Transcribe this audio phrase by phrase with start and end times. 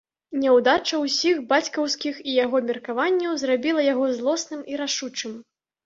[0.45, 5.43] Няўдача ўсіх бацькаўскіх і яго меркаванняў зрабіла яго злосным і рашучым.